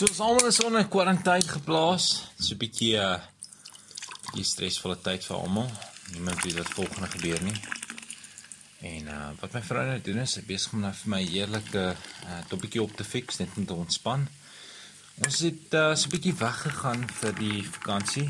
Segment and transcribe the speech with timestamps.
[0.00, 2.04] So ons almal is onder kwarantyne geplaas.
[2.36, 3.18] Dit is 'n bietjie uh
[4.32, 5.68] die stresvolle tyd vir almal.
[6.12, 7.58] Niemand weet wat volgende gebeur nie.
[8.80, 11.82] En uh wat my vrou nou doen is, sy besig om nou vir my heerlike
[12.30, 14.24] uh toppetjie op te fix net om te ontspan.
[15.20, 18.28] Ons het uh so 'n bietjie weggegaan vir die vakansie.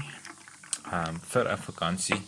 [0.91, 2.23] Um vir 'n vakansie.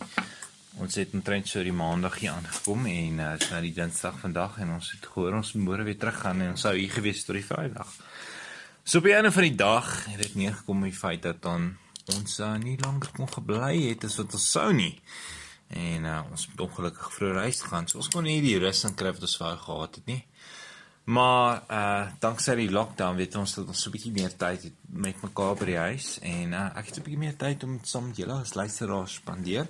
[0.79, 4.57] Ons het omtrent so die maandag hier aangekom en uh dis nou die dinsdag vandag
[4.59, 7.43] en ons het gehoor ons môre weer teruggaan en ons sou hier gewees tot die
[7.51, 7.91] Vrydag.
[8.83, 11.69] So op die einde van die dag het dit neergekom met die feit dat dan
[12.11, 14.91] ons uh, nie langer kon gebly het as wat ons sou nie.
[15.71, 17.87] En uh, ons het ongelukkig vroeg huis gegaan.
[17.87, 20.19] So ons kon nie die rus en kry wat ons wou gehad het nie.
[21.15, 24.77] Maar uh danksy die lockdown weet ons dat ons so 'n bietjie meer tyd het
[24.87, 28.07] met mekaar by die huis en uh, ek het 'n bietjie meer tyd om saam
[28.07, 29.67] met julle as luisteraars spandeer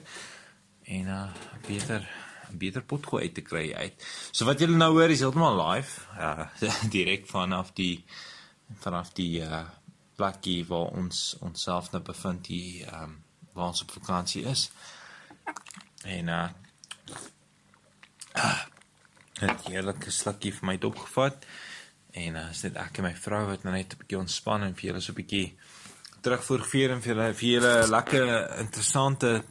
[0.85, 1.29] en uh
[1.67, 2.09] beter
[2.51, 3.93] beter potgoed uit te kry uit.
[4.31, 6.45] So wat julle nou hoor is heeltemal live, uh
[6.95, 8.05] direk vanaf die
[8.79, 9.63] vanaf die uh
[10.15, 13.23] plekkie waar ons onsself nou bevind hier ehm um,
[13.53, 14.71] waar ons op vakansie is.
[16.03, 16.49] En uh
[19.43, 21.45] het heerlike slukkie vir my dop gevat.
[22.13, 24.75] En uh, is dit ek en my vrou wat nou net 'n bietjie ontspan en
[24.75, 25.57] vir julle so 'n bietjie
[26.21, 28.27] terugvoer gee en vir julle vir julle lekker
[28.59, 29.43] interessante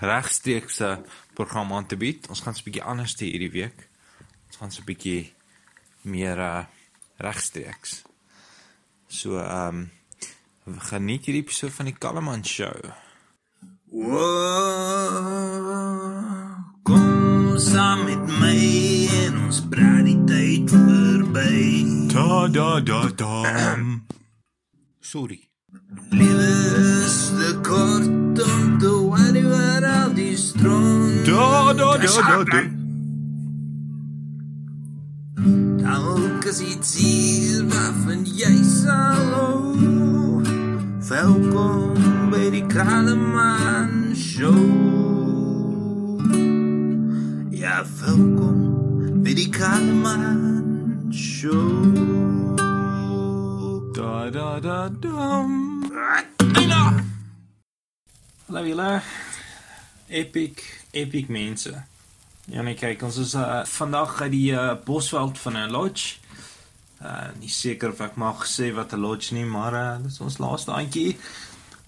[0.00, 0.90] regstreekse
[1.34, 2.28] program aan te bied.
[2.28, 3.88] Ons gaan 'n bietjie anders te hierdie week.
[4.46, 5.32] Ons gaan so 'n bietjie
[6.02, 6.64] meer uh
[7.18, 8.02] regstreeks.
[9.08, 9.88] So ehm
[10.66, 12.74] um, geniet hierdie episode van die Kalleman show.
[16.82, 18.56] Kom saam met my
[19.22, 21.54] en ons praat die tyd verby.
[22.12, 23.76] Da da da da.
[25.00, 25.40] Sorry.
[26.10, 26.50] Lewe
[27.04, 31.26] is te kort om te worry oor al die stront.
[31.26, 32.62] Da da da da da.
[35.82, 40.42] Dalk is iets hier waarvan jy sal hou.
[41.08, 41.96] Welkom
[42.30, 44.54] by die Kaleman Show.
[47.50, 48.60] Ja, welkom
[49.26, 51.82] by die Kaleman Show.
[53.98, 55.82] Da da da dam.
[58.46, 58.92] Hallo julle.
[60.06, 60.62] Epic,
[60.94, 61.74] epic mense.
[62.46, 66.22] Ja nee, kyk, ons is uh, vandag uit die uh, Bosveld van 'n lodge.
[67.02, 70.38] Uh nie seker of ek mag sê wat 'n lodge nie, maar uh dis ons
[70.38, 71.16] laaste aandjie.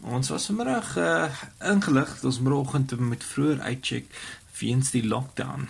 [0.01, 1.31] Ons was vanmiddag uh
[1.65, 4.07] ingelig dat ons môreoggend moet vroeër uitcheck
[4.61, 5.69] weens die lockdown.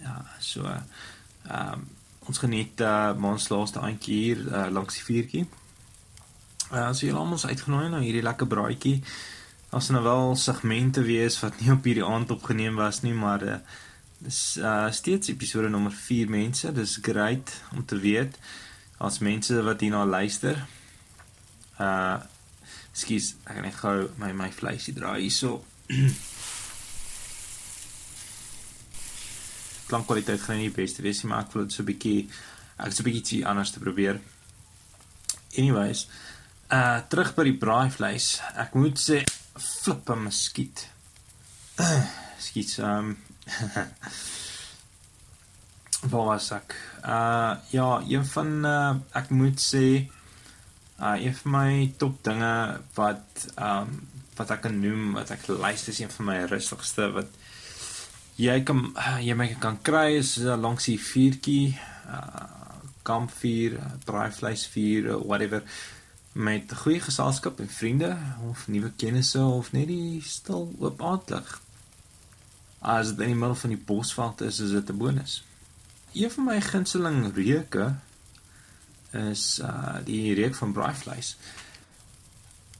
[0.00, 1.88] Ja, so ehm um,
[2.28, 5.46] ons geniet uh ons laaste aandjie hier uh, langs die vuurtjie.
[6.72, 9.02] Uh so julle almal is uitgenooi na hierdie lekker braaitjie.
[9.70, 13.58] As nou wel segmente wees wat nie op hierdie aand opgeneem was nie, maar uh
[14.20, 16.72] dis uh steeds episode nommer 4 mense.
[16.72, 18.36] Dis great om te weet
[19.00, 20.66] as mense wat hierna luister.
[21.80, 22.20] Uh
[22.90, 25.64] Skus, ek gaan net gou my my vleisie draai hierso.
[29.90, 32.20] Klankkwaliteit gaan nie die beste wees nie, maar ek wil dit so 'n bietjie
[32.76, 34.20] ek so 'n bietjie anders te probeer.
[35.56, 36.00] Anyways,
[36.68, 38.40] uh terug by die braaivleis.
[38.58, 39.24] Ek moet sê
[39.56, 40.88] flippe muskiet.
[42.44, 43.16] Skiet um
[46.10, 46.76] Waar was ek?
[47.04, 50.08] Uh ja, een van uh ek moet sê
[51.00, 55.92] uh een van my top dinge wat um wat ek kan noem wat ek luister
[55.92, 57.28] is een van my rustigste wat
[58.40, 61.76] jy kan uh, jy my kan kry is uh, langs die vuurtjie
[62.08, 62.48] uh
[63.02, 65.62] kampvuur, braaivleisvuur, whatever
[66.32, 68.16] met goeie geselskap en vriende
[68.50, 71.48] of nuwe kennisse of net die stil oop aandlig.
[72.80, 75.42] As dit in die middel van die bosveld is, is dit 'n bonus.
[76.12, 77.94] Een van my gunsteling reuke
[79.10, 81.36] is uh die reuk van braaivleis.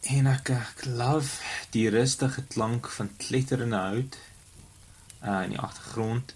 [0.00, 4.18] En ek ek love die rustige klank van kletterende hout
[5.22, 6.34] uh in die agtergrond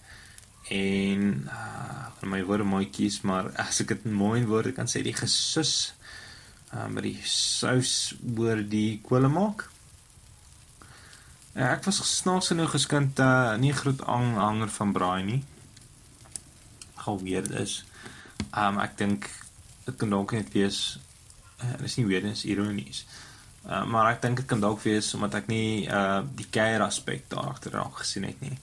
[0.69, 5.03] en uh my woorde mooi kies maar as ek dit in mooi woorde kan sê
[5.05, 5.95] die gesus
[6.73, 9.69] uh met die sous oor die kolle maak.
[11.55, 15.43] Uh, ek was snaaks genoeg geskind uh nie groot aanhanger van braai nie.
[17.05, 17.85] Gou weer is.
[18.51, 19.29] Um ek dink
[19.85, 20.79] dit kan dalk net wees
[21.63, 23.05] uh, is nie weer eens ironies.
[23.69, 27.31] Uh, maar ek dink dit kan dalk wees omdat ek nie uh die keier aspek
[27.31, 28.59] daar agter raak gesien het nie.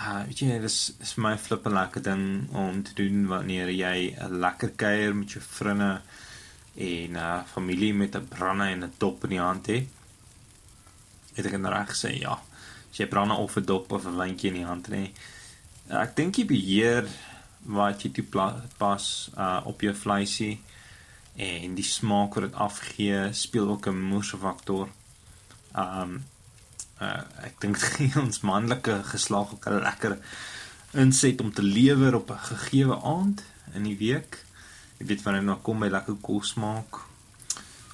[0.00, 2.24] Uh weet jy, dis is my flippe lekker ding
[2.56, 6.00] om te doen wanneer jy 'n lekker kuier met jou vriende
[6.88, 9.97] en uh familie met 'n branne en 'n dop in die hand het.
[11.38, 12.34] Het ek reg gesê ja.
[12.90, 15.14] As jy branne of 'n dop of 'n wyntjie in die hand het.
[15.88, 17.06] Ek dink jy beheer
[17.62, 18.24] wat jy toe
[18.78, 20.60] pas uh op jou vleisie
[21.36, 24.88] en die smaak wat dit afgee speel ook 'n moerse faktor.
[25.76, 26.24] Um
[27.00, 27.78] uh ek dink
[28.24, 30.18] ons manlike geslag ook 'n lekker
[30.92, 33.42] inset om te lewer op 'n gegeewe aand
[33.74, 34.44] in die week.
[34.98, 37.06] Jy weet wanneer nou kom by lekker kos maak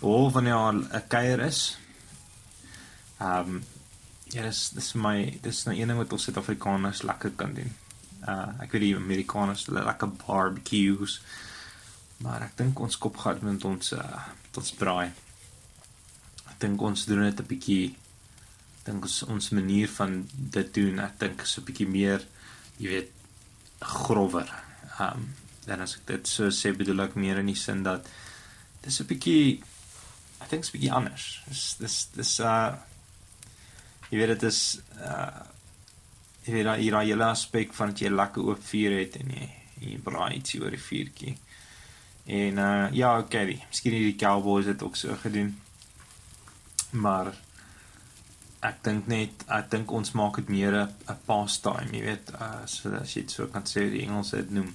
[0.01, 1.77] of wanneer 'n kuier is.
[3.25, 3.63] Um
[4.33, 7.73] ja, dis dis my dis nou een ding wat ons Suid-Afrikaners lekker kan doen.
[8.25, 11.21] Uh ek weet die Amerikaners hulle lekker barbecues.
[12.25, 14.23] Maar ek dink ons kop gaan met ons uh
[14.55, 15.11] tot braai.
[16.51, 17.85] Ek dink ons doen dit 'n bietjie
[18.85, 22.27] dink ons ons manier van dit doen, ek dink is 'n bietjie meer
[22.79, 23.11] jy weet
[23.81, 24.49] grower.
[24.99, 25.35] Um
[25.67, 28.09] dan as ek dit so sê bedoel ek meer in die sin dat
[28.83, 29.63] dis 'n bietjie
[30.41, 31.43] ek dink 'n bietjie anders.
[31.49, 32.75] Dis dis dis uh
[34.15, 34.61] jy weet dit is
[35.03, 35.43] uh
[36.45, 39.47] jy weet daar hier hele aspek van dat jy lekker oop vuur het en jy
[39.49, 41.33] en jy braai ietsie oor die vuurtjie.
[42.25, 45.51] En uh ja, okay, die, miskien het die Cowboys dit ook so gedoen.
[46.93, 47.33] Maar
[48.65, 52.95] ek dink net ek dink ons maak dit meer 'n pastime, jy weet, uh so
[53.01, 54.71] as jy dit so kan sê die Engels dit noem.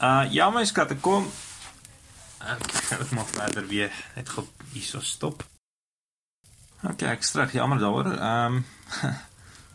[0.00, 1.28] Uh ja, my skat, ek kom.
[2.40, 2.64] Ek
[3.02, 5.44] ek mag verder weer net gou hierso stop.
[6.84, 8.10] Okay, ek strek jammer daaroor.
[8.12, 8.64] Ehm um,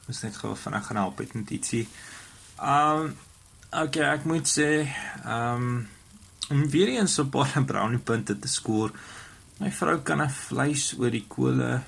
[0.10, 1.88] moet net gou vinnig gaan help met ietsie.
[2.58, 3.16] Ehm um,
[3.84, 4.70] okay, ek moet sê
[5.24, 5.88] ehm um,
[6.50, 8.94] om weer eens so paar brownie punte te skoor.
[9.58, 11.82] My vrou kan 'n vleis oor die kole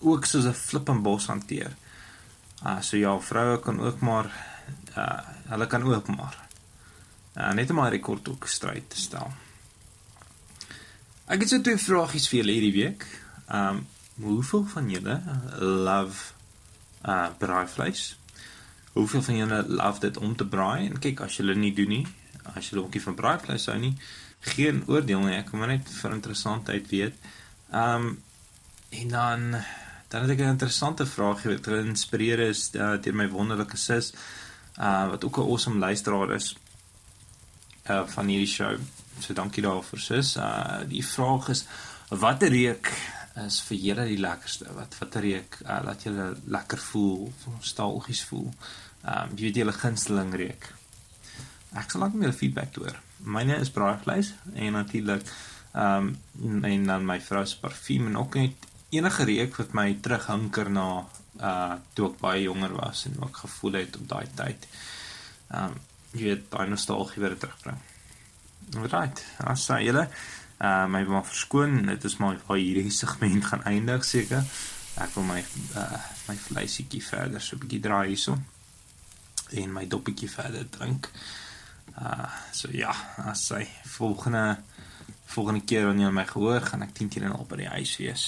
[0.00, 1.76] ook soos 'n flippenbos hanteer.
[2.62, 4.26] Ah, uh, so ja, vroue kan ook maar
[4.96, 6.36] uh hulle kan ook maar
[7.36, 9.32] uh, net om 'n rekord ook stryd te stel.
[11.26, 13.06] Ek het so twee vragies vir julle hierdie week.
[13.48, 13.86] Ehm um,
[14.20, 15.20] hoeveel van julle
[15.58, 16.32] love
[17.04, 18.18] uh braaivleis?
[18.92, 20.88] Hoeveel van julle love dit om te braai?
[20.88, 22.06] En kyk, as julle nie doen nie,
[22.54, 23.96] as julle ookie van braaivleis hou nie,
[24.54, 25.38] geen oordeel nie.
[25.38, 27.32] Ek kom maar net vir interessantheid weet.
[27.72, 28.14] Um,
[28.94, 29.48] en dan
[30.08, 34.12] dan het ek 'n interessante vraag wat geïnspireer is uh, deur my wonderlike sis
[34.78, 36.56] uh wat ook 'n awesome luisteraar is
[37.90, 38.78] uh van hierdie show.
[39.18, 40.36] So dankie daarvoor sis.
[40.36, 41.66] Uh die vraag is
[42.08, 42.92] watter reuk
[43.42, 44.70] is vir julle die lekkerste?
[44.76, 48.50] Wat watter reuk uh, laat julle lekker voel, nostalgies voel?
[49.04, 50.68] Ehm um, jy weet julle gunsteling reuk.
[51.74, 53.00] Ek sal net meer feedback hoor.
[53.24, 55.26] Myne is braaivleis en natuurlik
[55.74, 59.88] ehm um, en dan my vrou se parfuum en ook net enige reuk wat my
[60.02, 60.88] terughinker na
[61.42, 64.68] uh toe ek baie jonger was en ook gevoel het op daai tyd.
[65.50, 65.82] Ehm um,
[66.14, 67.82] jy weet daai nostalgie weer terugbring.
[68.72, 69.24] Right.
[69.42, 70.06] As jy julle
[70.64, 74.44] uh my maar verskoon, dit is maar waar hierdie segment gaan eindig seker.
[75.02, 75.40] Ek wil my
[75.76, 78.38] uh my vleisietjie verder so 'n bietjie draai hierso
[79.50, 81.10] en my doppietjie verder drink.
[81.98, 82.94] Uh so ja,
[83.30, 83.66] as jy
[83.98, 84.46] volgende
[85.34, 88.24] volgende keer wanneer jy my gehoor, gaan ek 10 teen al by die huis wees.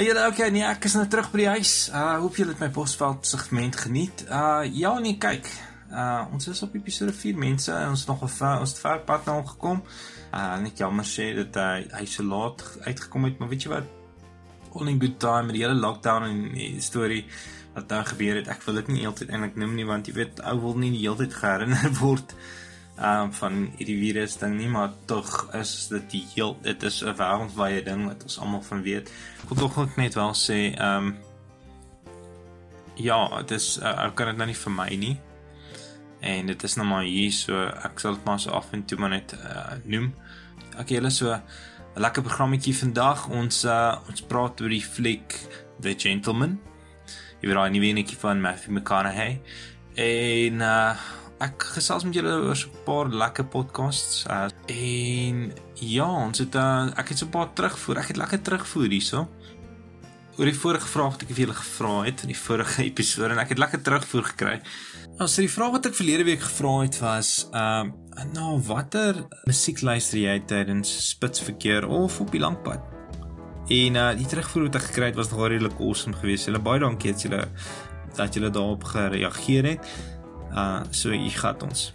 [0.00, 1.70] Hey julle, okay, nee, ek is nou terug by die huis.
[1.92, 4.22] Uh hoop julle het my posveld segment geniet.
[4.32, 5.44] Uh ja nee, kyk.
[5.92, 7.74] Uh ons is op episode 4 mense.
[7.84, 8.30] Ons nog 'n
[8.62, 9.82] ons het ver pad nou gekom.
[10.32, 13.84] Uh net jammer sê dat hy hy so laat uitgekom het, maar weet jy wat?
[14.72, 17.26] All in good time met die hele lockdown en die storie
[17.74, 18.48] wat daar gebeur het.
[18.48, 21.04] Ek wil dit nie heeltyd eintlik noem nie want jy weet ou wil nie die
[21.04, 22.32] hele tyd geherinner word
[23.00, 27.16] um van hierdie virus ding nie, maar tog is dit die heel dit is 'n
[27.16, 29.10] wêreldwye ding wat ons almal van weet.
[29.42, 31.16] Ek wil tog ook net wel sê um
[32.94, 35.16] ja, dit is uh, ek kan dit nou nie vir my nie.
[36.20, 38.98] En dit is nou maar hier so ek sal dit maar so af en toe
[38.98, 40.14] maar net uh, noem.
[40.76, 41.42] Okay, julle so 'n
[42.00, 43.28] lekker programmetjie vandag.
[43.28, 45.34] Ons uh, ons praat oor die fliek
[45.80, 46.58] The Gentleman.
[47.40, 49.40] Jy weet daai nuwe enetjie van Matthew McConaughey.
[49.96, 50.94] En uh
[51.40, 56.54] ek gesels met julle oor so 'n paar lekker podcasts uh, en ja, ons het
[56.54, 57.98] uh, ek het so 'n paar terugvoer.
[57.98, 59.28] Ek het lekker terugvoer hierso.
[60.36, 63.40] Oor die vorige vraag wat ek vir julle gevra het in die vorige episode en
[63.40, 64.60] ek het lekker terugvoer gekry.
[65.18, 69.26] Nou, so die vraag wat ek verlede week gevra het was, ehm, uh, nou watter
[69.48, 72.80] musiek luister jy tydens spitsverkeer of op die langpad?
[73.70, 76.48] En uh die terugvoer wat ek gekry het was nogal redelik awesome geweest.
[76.48, 77.44] Julle baie dankie dat julle
[78.16, 79.86] dat julle daarop gereageer het.
[80.50, 81.90] Uh so hier gaan ons.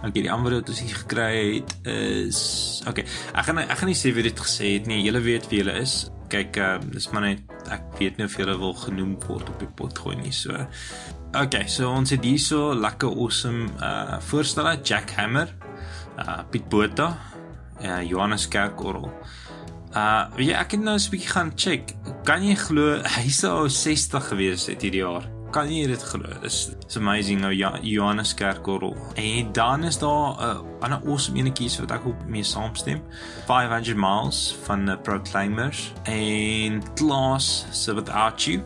[0.00, 2.40] Okay, die antwoord wat ons hier gekry het is
[2.88, 3.04] okay.
[3.34, 5.02] Ek gaan ek gaan nie sê wie dit gesê het nie.
[5.04, 6.10] Julle weet wie hulle is.
[6.30, 7.42] Kyk, uh dis maar net
[7.72, 10.32] ek weet nie of julle wil genoem word op die pot gooi nie.
[10.32, 10.56] So
[11.30, 15.52] Okay, so ons het hierso lekker awesome uh voorstelle Jack Hammer,
[16.18, 17.12] uh Piet Botha
[17.82, 19.10] uh, Johannes Kerkorrel.
[19.94, 21.94] Uh jy ek het nou 'n bietjie gaan check.
[22.24, 25.26] Kan jy glo hy sou 60 gewees het hierdie jaar?
[25.50, 26.28] Kan jy dit glo?
[26.44, 28.94] Dis it's amazing nou ja, Johannes Kerkorrel.
[29.18, 33.02] En dan is daar 'n uh, ander awesome enetjies wat ek ook mee saamstem.
[33.46, 38.62] 500 Miles van the Proclaimers en Klaas se Without You.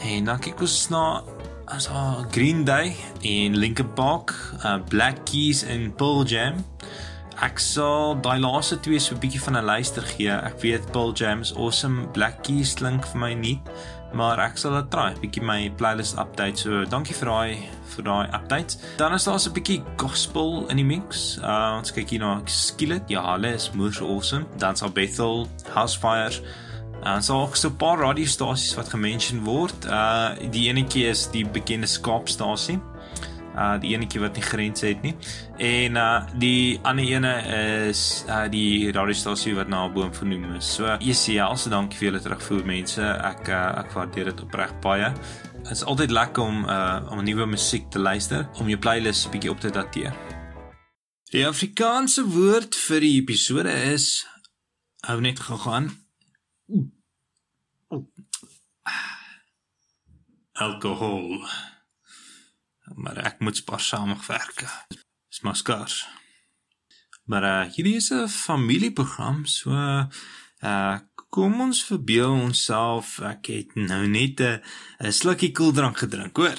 [0.00, 1.22] En dan kyk ons na
[1.64, 6.64] as uh, Green Day en Linkin Park, uh, Black Keys en Pearl Jam.
[7.42, 10.30] Ek sal daai laaste twee so 'n bietjie van 'n luister gee.
[10.30, 13.60] Ek weet Pearl Jam is awesome, Black Keys klink vir my nie,
[14.14, 16.58] maar ek sal dit try, bietjie my playlist update.
[16.58, 18.78] So dankie vir daai vir daai updates.
[18.96, 21.38] Dan is daar so 'n bietjie gospel in die mix.
[21.42, 23.08] Uh ons kyk hier na Skillet.
[23.08, 24.46] Ja, hulle is moeë awesome.
[24.58, 26.42] Dan sal Bethel, Housefire
[27.04, 29.84] En so ook so 'n paar radiostasies wat gemention word.
[29.84, 32.80] Uh die enetjie is die bekende skaapstasie.
[33.54, 35.14] Uh die enetjie wat nie grense het nie.
[35.58, 37.32] En uh die ander ene
[37.88, 40.74] is uh die radiostasie wat na 'n boom vernoem is.
[40.74, 43.02] So ECL se dankie vir julle terugvoer mense.
[43.02, 45.12] Ek uh, ek waardeer dit opreg baie.
[45.62, 49.30] Dit is altyd lekker om uh om nuwe musiek te luister, om jou playlist 'n
[49.30, 50.12] bietjie op te dateer.
[51.30, 54.26] Die Afrikaanse woord vir die episode is
[55.06, 55.90] hou net gegaan
[60.54, 61.46] alkohol.
[62.94, 64.64] Maar ek moet spaarsamig werk.
[65.28, 66.06] Dis maar skaars.
[67.24, 69.70] Maar uh, hierdie is 'n familieprogram, so
[70.60, 70.98] uh
[71.34, 74.60] kom ons verbeel onsself ek het nou net 'n
[75.00, 76.58] 'n slukkie koeldrank gedrink, hoor.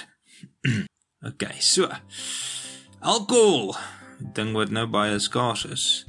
[1.29, 1.87] OK, so.
[2.99, 3.75] Alkohol,
[4.33, 6.05] ding wat nou baie skaars is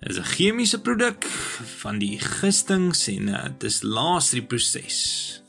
[0.00, 1.24] is 'n chemiese produk
[1.82, 5.42] van die gistings en uh, dis laaste proses.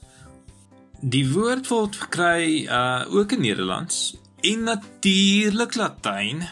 [0.99, 6.43] Die woord word gekry uh ook in Nederlands en natuurlik Latyn,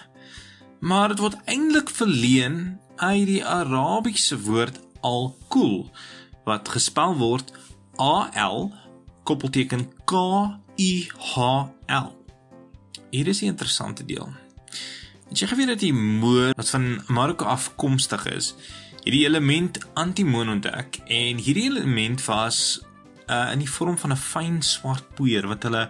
[0.80, 5.92] maar dit word eintlik verleen uit die Arabiese woord alkool
[6.48, 7.51] wat gespel word
[8.00, 8.72] A L
[9.27, 10.16] koppelteken K
[10.80, 11.36] I H
[11.92, 12.16] L.
[13.12, 14.32] Hier is 'n interessante deel.
[15.27, 18.56] Het jy geweet dat die moor wat van Marokko afkomstig is,
[19.04, 22.80] hierdie element antimoon ontdek en hierdie element was
[23.27, 25.89] uh in die vorm van 'n fyn swart poeier wat hulle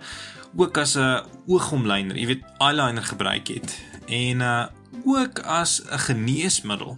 [0.55, 4.65] ook as 'n oogomlyner, jy weet, eyeliner gebruik het en uh
[5.05, 6.97] ook as 'n geneesmiddel.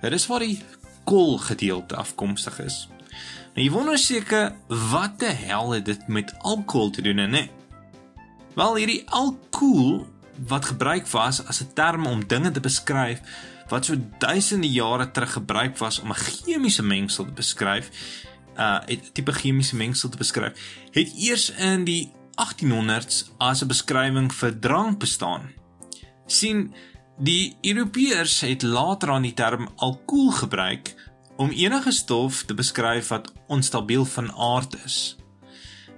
[0.00, 0.62] Dit is waar die
[1.04, 2.88] kol gedeelte afkomstig is.
[3.54, 7.50] Nou jy wonder seker wat die hel het dit met alkohol te doen, nee?
[8.54, 10.06] Wel hierdie alkohol
[10.46, 13.20] wat gebruik was as 'n term om dinge te beskryf
[13.68, 17.90] wat so duisende jare terug gebruik was om 'n chemiese mengsel te beskryf,
[18.58, 18.78] uh
[19.12, 20.58] tipe chemiese mengsel te beskryf,
[20.92, 25.52] het eers in die 1800s as 'n beskrywing vir drank bestaan.
[26.26, 26.74] sien
[27.18, 30.94] die Europeërs het later aan die term alkohol gebruik
[31.36, 35.16] om enige stof te beskryf wat onstabiel van aard is.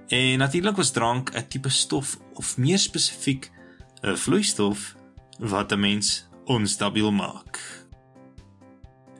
[0.07, 3.51] En natuurlik was drank 'n tipe stof of meer spesifiek
[4.01, 4.95] 'n vloeistof
[5.39, 7.59] wat 'n mens onstabiel maak.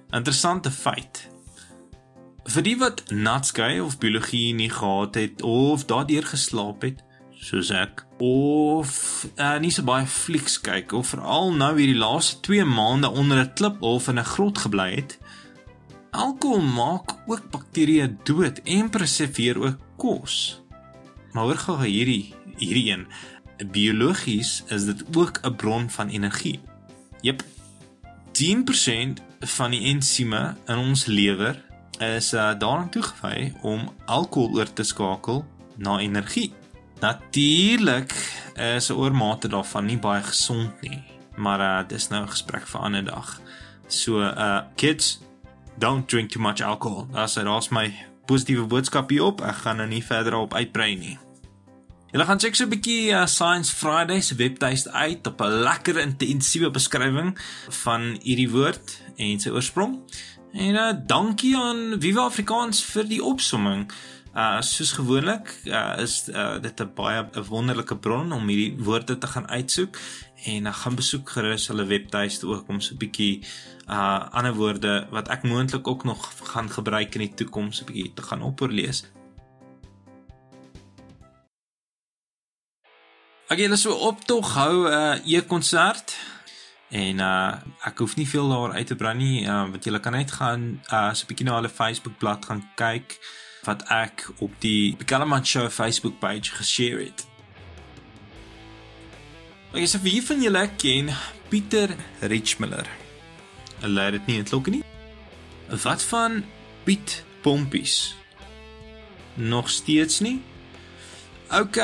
[0.10, 1.30] Interessante feit.
[2.50, 7.03] Vir die wat natskei of biologie nie gehad het of daardeur geslaap het,
[7.38, 8.91] soos ek, of
[9.38, 13.53] uh, nie so baie flieks kyk of veral nou hierdie laaste 2 maande onder 'n
[13.53, 15.17] klip of in 'n grot gebly het,
[16.12, 20.62] alkohol maak ook bakterieë dood en preserveer ook kos.
[21.33, 23.05] Maar hoor gou hierdie hierdie een
[23.69, 26.60] biologies is dit ook 'n bron van energie.
[27.21, 27.43] Jep.
[28.31, 31.70] 10% van die ensieme in ons lewer
[32.01, 35.46] is uh, daaraan toegewy om alkohol oor te skakel
[35.77, 36.53] na energie.
[37.00, 38.13] Natuurlik
[38.55, 41.03] is 'n oormate daarvan nie baie gesond nie,
[41.36, 43.41] maar uh, dis nou 'n gesprek vir 'n ander dag.
[43.88, 45.20] So uh kids,
[45.77, 47.08] don't drink too much alcohol.
[47.12, 47.43] That's it.
[47.43, 47.93] Daar's my
[48.25, 49.41] positiewe boodskap hier op.
[49.41, 51.17] Ek gaan nou nie verder op uitbrei nie.
[52.12, 55.98] Julle gaan check so 'n bietjie uh, Science Friday se webtuiste uit op 'n lekker
[55.98, 57.38] intensiewe beskrywing
[57.84, 60.00] van hierdie woord en sy oorsprong.
[60.51, 63.86] En uh, dankie aan Viva Afrikaans vir die opsomming.
[64.31, 69.17] Uh soos gewoonlik uh, is uh, dit 'n baie 'n wonderlike bron om hierdie woorde
[69.17, 69.98] te gaan uitsoek
[70.46, 73.43] en uh, gaan besoek gerus hulle webtuiste ook om so 'n bietjie
[73.88, 78.13] uh ander woorde wat ek moontlik ook nog gaan gebruik in die toekoms 'n bietjie
[78.13, 79.03] te gaan opoorlees.
[83.48, 86.15] Ek het so optog hou 'n uh, e-konsert
[86.91, 90.13] en uh ek hoef nie veel daar uit te brei nie uh, want julle kan
[90.13, 93.15] net gaan uh so 'n bietjie na hulle Facebook bladsy gaan kyk
[93.63, 97.25] wat ek op die Bekalman Show Facebook page geshare het.
[99.71, 101.12] Ek is vir wie van julle ken
[101.50, 102.88] Pieter Richmiller.
[103.81, 104.83] lei dit nie in klokke nie.
[105.83, 106.43] Wat van
[106.83, 108.15] Piet Pompies?
[109.36, 110.41] Nog steeds nie.
[111.51, 111.77] OK,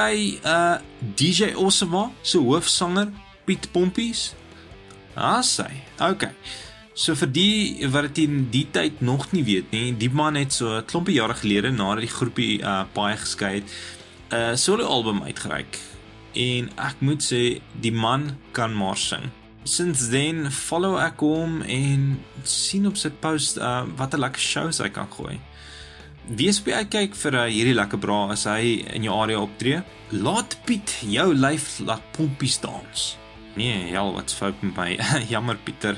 [0.44, 0.78] uh
[1.16, 3.12] DJ Osama se hoofsanger
[3.46, 4.34] Piet Pompies.
[5.18, 5.70] Ah, sy.
[5.98, 6.30] OK.
[6.98, 10.54] So vir die wat dit in die tyd nog nie weet nie, die man het
[10.54, 13.70] so 'n klompie jare gelede nadat die groepie uh baie geskei het,
[14.32, 15.78] 'n uh, solo album uitgereik.
[16.34, 19.30] En ek moet sê die man kan maar sing.
[19.64, 24.78] Since then follow ek hom en sien op sy post uh wat 'n lekker shows
[24.78, 25.40] hy kan gooi.
[26.28, 29.84] Wees by uitkyk vir uh, hierdie lekker bra as hy in jou area optree.
[30.12, 33.18] Laat Piet jou lyf laat pompies dans.
[33.58, 35.00] Nee, ja, wat's fout met my?
[35.34, 35.98] Jammer Pieter.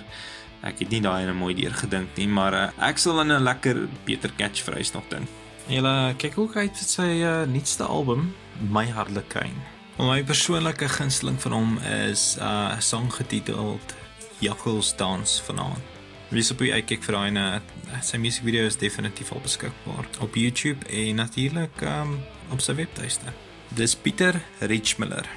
[0.63, 3.32] Ek het nie daai in 'n mooi deur gedink nie, maar uh, ek sal in
[3.32, 5.28] 'n lekker beter catchphrase nog dink.
[5.68, 8.34] Julle kyk hoe hy dit sy uh, nuutste album,
[8.72, 9.56] My Harlequin.
[10.00, 13.96] My persoonlike gunsteling van hom is 'n uh, song getiteld
[14.39, 15.84] Jakkals dans vanaand.
[16.30, 17.60] Wie sou jy kyk vir daai uh,
[18.01, 22.20] sy musiekvideo is definitief al beskikbaar op YouTube en natuurlik um,
[22.51, 23.34] op sy webtuiste.
[23.75, 25.28] Dis Pieter Richmiller.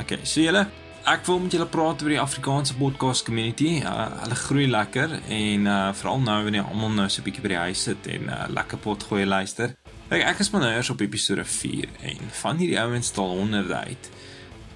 [0.00, 0.66] Okay, so julle
[1.06, 3.76] Ek wil met julle praat oor die Afrikaanse podcast community.
[3.78, 7.52] Uh, hulle groei lekker en uh, veral nou wanneer almal nou so 'n bietjie by
[7.52, 9.76] die huis sit en uh, lekker pot gooi luister.
[10.10, 13.78] Ek ek is maar nou eers op episode 4 en van hierdie ouens taal honderde
[13.86, 14.10] uit.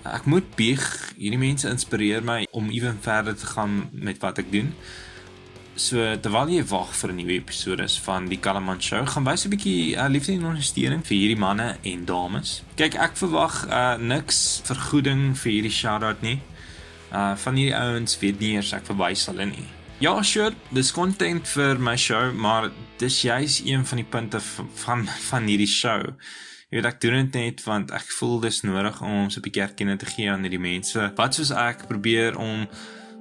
[0.07, 0.87] Ek moet bieg,
[1.19, 4.71] hierdie mense inspireer my om ewen verder te gaan met wat ek doen.
[5.81, 9.53] So terwyl jy wag vir 'n nuwe episode van die Kalaman Show, gaan wys 'n
[9.55, 12.61] bietjie uh, liefde en ondersteuning vir hierdie manne en dames.
[12.77, 16.37] Kyk, ek verwag uh, niks vergoeding vir hierdie shout-out nie.
[17.09, 19.65] Uh van hierdie ouens weet nie eers ek verwys hulle nie.
[20.05, 24.41] Ja, sure, dis content vir my show, maar dis juis een van die punte
[24.85, 26.13] van van hierdie show.
[26.69, 29.65] Jy weet ek doen dit net want ek voel dis nodig om so 'n bietjie
[29.65, 31.13] erkenning te gee aan hierdie mense.
[31.17, 32.69] Wat soos ek probeer om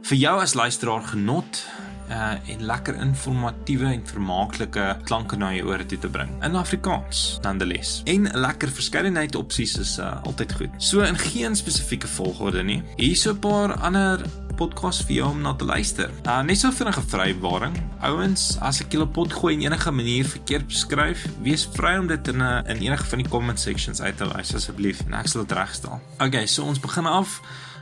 [0.03, 1.63] vir jou as luisteraar genot
[2.09, 7.39] uh en lekker informatiewe en vermaaklike klanke na jou ore toe te bring in Afrikaans
[7.45, 8.01] nonetheless.
[8.05, 10.77] En lekker verskeidenheid opsies is uh altyd goed.
[10.77, 12.81] So in geen spesifieke volgorde nie.
[12.95, 14.25] Hierso 'n paar ander
[14.59, 16.09] podcast vir jou om na te luister.
[16.25, 17.77] Uh net so vinnige vrywaring.
[18.01, 22.27] Ouens, as ek julle pot gooi in enige manier verkeerd beskryf, wees vry om dit
[22.27, 25.45] in 'n in enige van die comment sections uit te wys asseblief en ek sal
[25.45, 26.01] dit regstel.
[26.19, 27.41] Okay, so ons begin af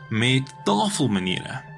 [0.09, 1.76] met tafelmaniere.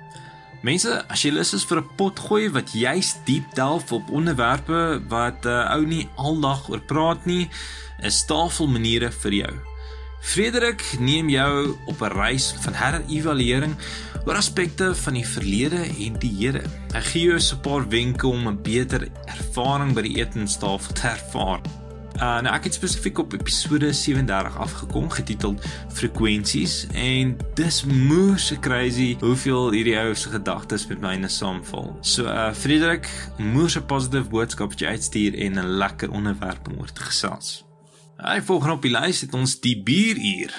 [0.59, 4.99] Mense, as jy lus is vir 'n pot gooi wat juis diep delf op onderwerpe
[5.07, 7.47] wat uh, ou nie aldag oor praat nie,
[8.03, 9.53] is tafelmaniere vir jou.
[10.19, 13.75] Frederik neem jou op 'n reis van herevaluering
[14.27, 16.63] oor aspekte van die verlede en die hede.
[16.91, 21.61] Hy gee jou 'n paar wenke om 'n beter ervaring by die etenstafel te ervaar.
[22.19, 25.63] Uh, nou ek het spesifiek op episode 37 afgekom getiteld
[25.95, 31.93] frekwensies en dis moeë crazy hoeveel hierdie ou se gedagtes met myne saamval.
[32.03, 33.07] So uh Frederik,
[33.39, 37.63] moeë positief boodskap wat jy uitstuur en 'n lekker onderwerp om oor te gesels.
[38.19, 40.51] Hy volgende op die lys het ons die bieruur.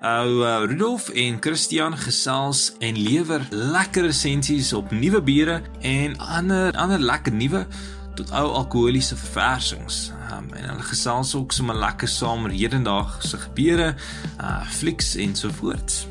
[0.00, 6.72] Ou uh, Rudolf en Christian gesels en lewer lekker resensies op nuwe biere en ander
[6.72, 7.66] ander lekker nuwe
[8.14, 10.16] tot ou alkoholiese verversings.
[10.32, 13.94] Um, en hulle gesels ook sommer lekker saam oor hedendaagse gebeure,
[14.40, 16.06] uh flieks en so voort.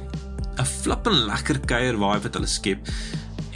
[0.57, 2.89] 'n Flippin lekker kuier vibe wat hulle skep.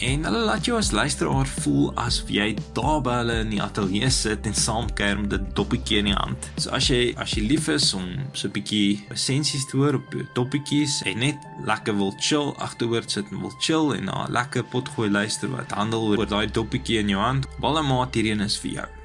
[0.01, 4.09] En hulle laat jou as luisteraar voel asof jy daar by hulle in die ateljee
[4.09, 6.49] sit en saam kuier met 'n doppietjie in die hand.
[6.57, 10.15] So as jy as jy lief is om so 'n bietjie essensies te hoor op
[10.33, 15.09] doppietjies en net lekker wil chill agteroor sit en wil chill en 'n lekker potgooi
[15.09, 19.00] luister wat handel oor daai doppietjie in jou hand, baie maat hierheen is vir jou.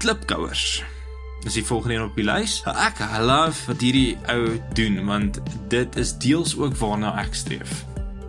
[0.00, 0.80] Klipkouers.
[1.44, 2.60] Dis die volgende een op die lys.
[2.68, 5.40] Ek love wat hierdie ou doen want
[5.72, 7.80] dit is deels ook waarna ek streef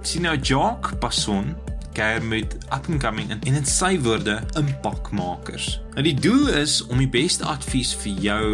[0.02, 1.54] sien nou Jock Passon
[1.94, 5.76] kuier met up and coming en in sy woorde impakmakers.
[5.94, 8.46] Nou die doel is om die beste advies vir jou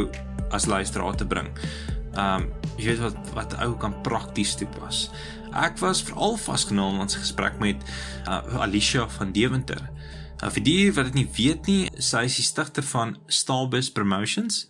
[0.55, 1.49] as luisteraar te bring.
[2.17, 5.07] Um jy weet wat wat ou kan prakties toepas.
[5.57, 7.81] Ek was veral vasgenaal in ons gesprek met
[8.27, 9.79] uh, Alicia van Deventer.
[10.37, 14.67] Nou vir die wat dit nie weet nie, sy is die stigter van Starbus Promotions.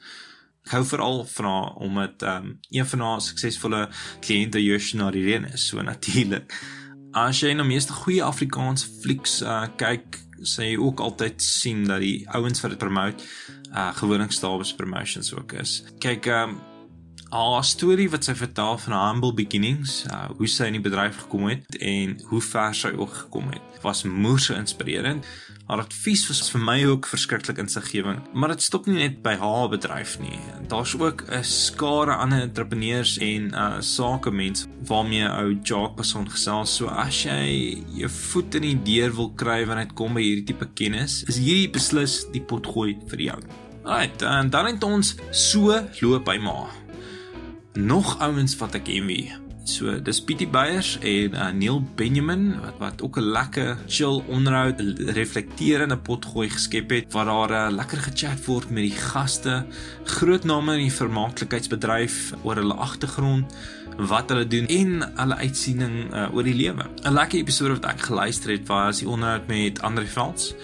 [0.63, 3.81] Ek hou veral vra om dit um een van haar suksesvolle
[4.23, 6.55] kliënte Joshua Irene is so natuurlik.
[7.17, 11.99] As jy na meeste goeie Afrikaanse flieks uh kyk, sê jy ook altyd sien dat
[12.03, 13.27] die ouens wat dit promote
[13.73, 15.81] uh gewoonlik Star Wars promotions ook is.
[15.99, 16.59] Kyk um
[17.27, 21.17] Haar storie wat sy vertel van haar humble beginnings, uh, hoe sy in die bedryf
[21.25, 25.27] gekom het en hoe ver sy ook gekom het, was moeë inspirerend.
[25.67, 29.67] Haar advies was vir my ook verskriklik insiggewend, maar dit stop nie net by haar
[29.67, 30.37] bedryf nie.
[30.71, 36.75] Daar's ook 'n skare ander entrepreneurs en uh sakemense waarmee ou Jacques Passon gesels.
[36.75, 40.45] So as jy jou voet in die deur wil kry wanneer dit kom by hierdie
[40.45, 43.39] tipe kennis, is hierdie beslis die potgooi vir jou.
[43.83, 46.67] Right, en dan het ons so loop by ma.
[47.73, 49.46] Nog ouens wat ek envy.
[49.67, 54.79] So dis Pietie Beyers en uh, Neil Benjamin wat wat ook 'n lekker chill onderhoud
[55.11, 59.65] reflekterende potgooi geskep het waar daar uh, lekker gechat word met die gaste,
[60.03, 63.51] groot name in die vermaaklikheidsbedryf oor hulle agtergrond,
[63.97, 66.87] wat hulle doen en hulle uitsiening uh, oor die lewe.
[67.03, 70.55] 'n Lekker episode wat ek geluister het was die onderhoud met Andre Velds.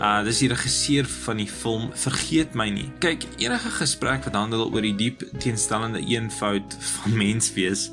[0.00, 2.88] Uh dis die regisseur van die film Vergeet my nie.
[3.00, 7.90] Kyk, enige gesprek wat handel oor die diep teenstellende eenvoud van mens wees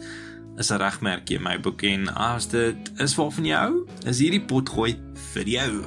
[0.58, 4.46] is 'n regmerkie in my boek en as dit is waarvan jy hou, is hierdie
[4.46, 4.96] pot gooi
[5.34, 5.86] vir jou.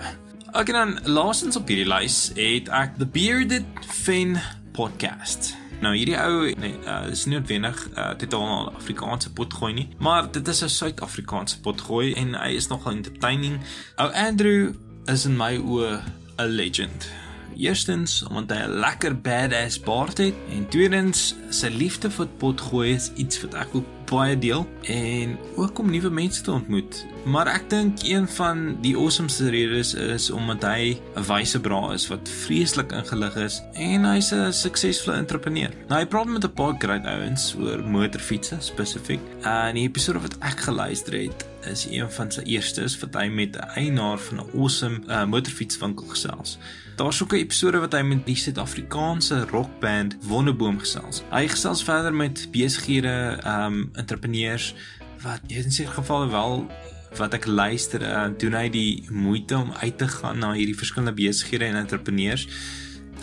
[0.54, 4.38] Ek dan laasens op hierdie lys het ek The Bearded Fin
[4.72, 5.54] podcast.
[5.80, 10.30] Nou hierdie ou nee, uh, is nie noodwendig uh, dit al Afrikaanse potgooi nie, maar
[10.32, 13.60] dit is 'n Suid-Afrikaanse potgooi en hy is nogal entertaining.
[13.96, 14.74] Ou Andrew
[15.06, 16.00] is in my oë
[16.38, 17.08] 'n legend.
[17.56, 23.10] Eerstens omdat hy 'n lekker badass baard het en tweedens sy liefde vir potgooi is
[23.16, 27.06] iets wat ek ook baie deel en ook om nuwe mense te ontmoet.
[27.24, 32.06] Maar ek dink een van die awesomeste redes is omdat hy 'n wyse bra is
[32.08, 35.70] wat vreeslik ingelig is en hy's 'n suksesvolle entrepreneur.
[35.88, 39.20] Nou hy praat met 'n paar great ouens oor motorfietsse spesifiek.
[39.42, 43.56] En die episode wat ek geluister het is een van sy eerstes wat hy met
[43.56, 46.58] 'n eienaar van 'n awesome uh, motorfietswinkel gesels.
[46.96, 51.22] Daar's ook 'n episode wat hy met die Suid-Afrikaanse rockband Wonderboom gesels.
[51.30, 54.74] Hy gesels verder met besighede, ehm um, entrepreneurs
[55.22, 56.70] wat in sy geval wel
[57.16, 61.12] wat ek luister, uh, doen hy die moeite om uit te gaan na hierdie verskillende
[61.12, 62.48] besighede en entrepreneurs.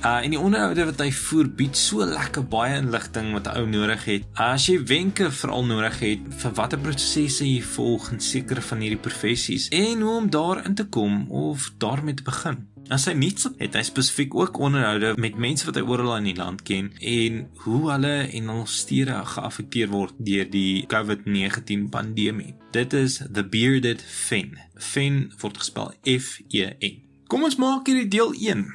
[0.03, 3.67] Uh en die onderhoude wat hy voer bied so lekker baie inligting wat 'n ou
[3.71, 4.25] nodig het.
[4.35, 8.99] As jy wenke veral nodig het vir watter prosesse jy volg in sekere van hierdie
[8.99, 12.67] professies en hoe om daarin te kom of daarmee te begin.
[12.89, 16.35] As hy niets het hy spesifiek ook onderhoude met mense wat hy oral in die
[16.35, 22.55] land ken en hoe hulle en hul stede geaffekteer word deur die COVID-19 pandemie.
[22.71, 24.59] Dit is The Bearded Fen.
[24.75, 26.99] Fen word gespel F E N.
[27.27, 28.67] Kom ons maak hierdie deel 1.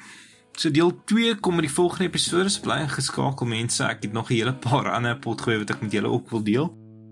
[0.59, 2.51] So deel 2 kom in die volgende episode.
[2.64, 3.85] Bly ingeskakel mense.
[3.87, 6.66] Ek het nog 'n hele paar ander potgoeie wat ek met julle ook wil deel.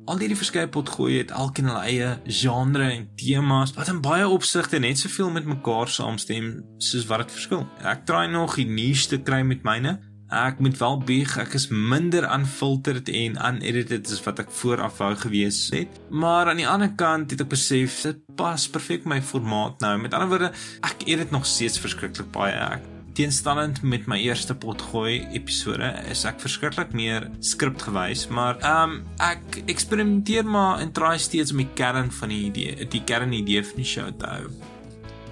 [0.07, 4.79] Al hierdie verskeie potgoeie het elkeen hulle eie genre en temas wat in baie opsigte
[4.79, 7.67] net soveel met mekaar saamstem soos wat dit verskil.
[7.83, 10.01] Ek probeer nog die nuusste kry met myne.
[10.31, 15.15] Ek moet wel bieg, ek is minder unfiltered en unedited as wat ek vooraf wou
[15.15, 16.01] gewees het.
[16.11, 19.99] Maar aan die ander kant het ek besef dit pas perfek my formaat nou.
[19.99, 22.59] Met ander woorde, ek edit nog steeds verskriklik baie.
[22.59, 28.97] Ek teenstandend met my eerste potgooi episode is ek verskriklik meer skripgewys, maar ehm um,
[29.25, 33.81] ek eksperimenteer maar en try steeds om die kern van die idee, die kernidee van
[33.81, 34.51] die show te hou.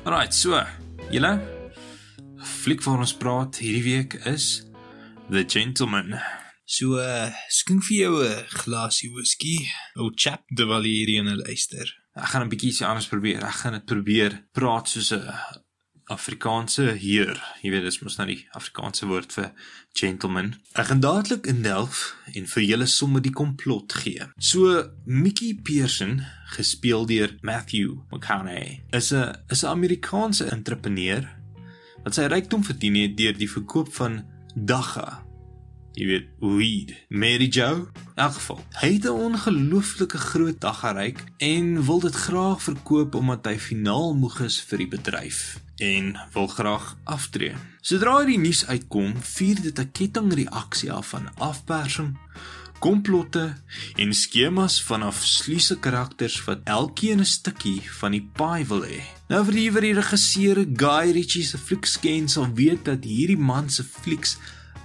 [0.06, 0.62] Alright, so,
[1.12, 1.34] julle
[2.64, 4.64] fliek vir ons praat hierdie week is
[5.28, 6.16] The Gentleman.
[6.64, 9.58] So, uh, skink vir jou 'n glasie whisky,
[9.96, 11.84] ou chap, terwyl jy hierdie ene luister.
[12.16, 13.44] Ek gaan 'n bietjie iets anders probeer.
[13.44, 15.28] Ek gaan dit probeer praat soos 'n
[16.12, 17.38] Afrikaanse heer.
[17.62, 19.50] Jy weet dis mos nou die Afrikaanse woord vir
[19.96, 20.52] gentleman.
[20.76, 24.26] Ek gaan dadelik indelf en vir julle sommer die komplot gee.
[24.36, 26.20] So Mickey Pearson,
[26.56, 31.24] gespeel deur Matthew McConaughey, is 'n is 'n Amerikaanse entrepreneur
[32.04, 35.24] wat sy rykdom verdien het deur die verkoop van dagga.
[35.94, 36.90] Jy weet, weed.
[37.08, 38.60] Mary Jo, in elk geval.
[38.82, 44.14] Hy het 'n ongelooflike groot dagga ryk en wil dit graag verkoop omdat hy finaal
[44.14, 47.54] moeg is vir die bedryf en wil graag aftree.
[47.80, 52.16] Sodra die nuus uitkom, vier dit 'n kettingreaksie af van afpersing,
[52.78, 53.54] komplotte
[53.96, 59.00] en skemas van afsluise karakters wat elkeen 'n stukkie van die paai wil hê.
[59.28, 63.70] Nou vir die vir die regisseur Guy Ritchie se fliekskens sal weet dat hierdie man
[63.70, 64.36] se flieks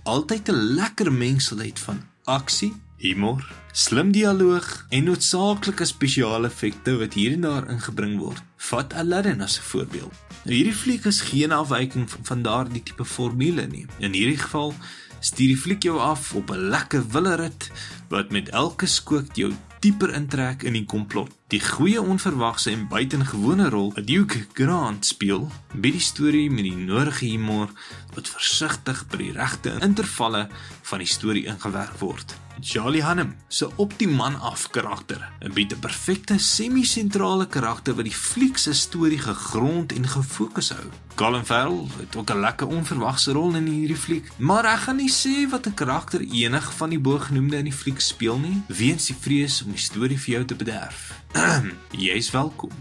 [0.03, 7.15] altyd 'n lekker mengsel het van aksie, humor, slim dialoog en noodsaaklike spesiale effekte wat
[7.15, 8.41] hier en daar ingebring word.
[8.69, 10.13] Vat Aladdin as 'n voorbeeld.
[10.43, 13.85] Nou hierdie fliek is geen afwyking van daardie tipe formule nie.
[13.99, 14.73] In hierdie geval
[15.19, 17.71] stuur die fliek jou af op 'n lekker willerit
[18.09, 21.38] wat met elke skook jou dieper intrek in die komplot.
[21.49, 26.75] Die goeie onverwagse en buitengewone rol wat Duke Grant speel, bied die storie met die
[26.77, 27.71] nodige humor
[28.13, 30.43] wat versigtig by die regte intervalle
[30.91, 32.37] van die storie ingewerk word.
[32.61, 38.73] Charlie Hunnam se optiman af karakter bied 'n perfekte semi-sentrale karakter wat die fliek se
[38.73, 40.85] storie gegrond en gefokus hou.
[41.15, 45.11] Colin Farrell het ook 'n lekker onverwagse rol in hierdie fliek, maar ek gaan nie
[45.11, 49.17] sê wat 'n karakter enig van die bogenoemde in die fliek speel nie, weens die
[49.19, 51.13] vrees om die storie vir jou te bederf.
[52.05, 52.71] Jy's welkom.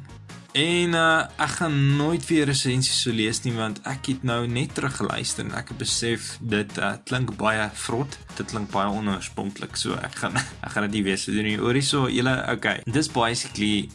[0.52, 4.72] En uh ek gaan nooit weer resensies so lees nie want ek het nou net
[4.74, 8.18] teruggeluister en ek het besef dit uh klink baie vrot.
[8.38, 9.76] Dit klink baie onoorspronklik.
[9.78, 11.58] So ek gaan ek gaan dit nie weer so doen nie.
[11.60, 12.82] Oorie so julle okay.
[12.86, 13.90] Dis basically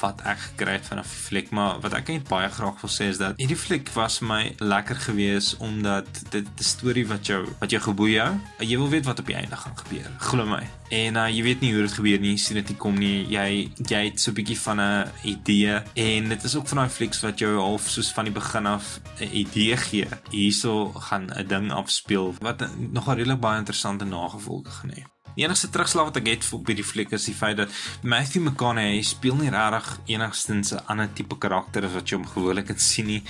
[0.00, 3.08] wat ek gekry het vanaf die fliek, maar wat ek net baie graag wil sê
[3.12, 7.44] is dat hierdie fliek was vir my lekker gewees omdat dit 'n storie wat jou
[7.60, 8.34] wat jou geboei hou.
[8.58, 10.10] Jy wil weet wat op die einde gaan gebeur.
[10.18, 10.62] Glo my.
[10.90, 13.26] En uh, jy weet nie hoe dit gebeur nie, jy sien dit nie kom nie.
[13.28, 16.90] Jy jy het so 'n bietjie van 'n idee en dit is ook van daai
[16.90, 20.06] flieks wat jou half soos van die begin af 'n idee gee.
[20.30, 25.13] Hierso gaan 'n ding afspeel wat nog 'n redelik baie interessante nagevolge gaan hê.
[25.34, 27.72] Die enigste terugslag wat ek het op hierdie fliek is die feit dat
[28.06, 32.66] Matthew McConaughey speel nie regtig enigstens 'n ander tipe karakter as wat jy hom gewoonlik
[32.66, 33.22] kan sien nie.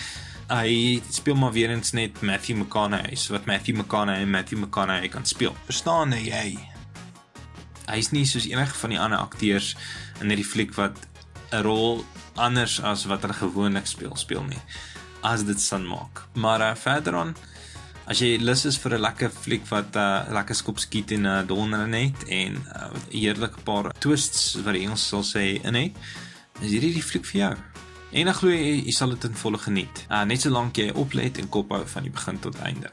[0.50, 5.08] Hy speel maar weer eens net Matthew McConaughey, so wat Matthew McConaughey en Matthew McConaughey
[5.08, 5.56] kan speel.
[5.64, 6.58] Verstaan jy?
[7.88, 9.76] Hy's nie soos enige van die ander akteurs
[10.20, 11.08] in hierdie fliek wat
[11.52, 12.04] 'n rol
[12.36, 14.60] anders as wat hulle gewoonlik speel speel nie.
[15.22, 16.26] As dit sin maak.
[16.34, 17.36] Maar uh, verder aan
[18.04, 21.22] As jy lus is vir 'n lekker fliek wat 'n uh, lekker skop skiet en
[21.22, 25.64] 'n uh, donder net en 'n uh, heerlike paar twists wat die Engels sal sê
[25.64, 25.92] in het,
[26.60, 27.54] is hierdie die fliek vir jou.
[28.12, 30.04] En ek glo jy, jy sal dit in volle geniet.
[30.10, 32.90] Uh, net solank jy oplet en kop hou van die begin tot einde.